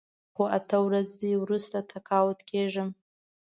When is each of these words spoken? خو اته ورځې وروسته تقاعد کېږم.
خو 0.33 0.43
اته 0.57 0.77
ورځې 0.87 1.31
وروسته 1.43 1.77
تقاعد 1.91 2.39
کېږم. 2.49 2.89